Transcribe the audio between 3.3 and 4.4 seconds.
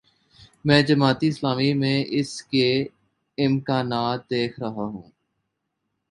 امکانات